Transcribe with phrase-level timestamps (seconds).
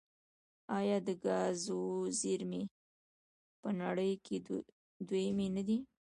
[0.77, 1.81] آیا د ګازو
[2.19, 2.71] زیرمې یې
[3.61, 4.35] په نړۍ کې
[5.07, 5.77] دویمې نه دي؟